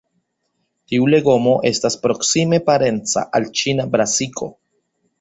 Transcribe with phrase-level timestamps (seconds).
[0.93, 4.55] Tiu legomo estas proksime parenca al ĉina brasiko.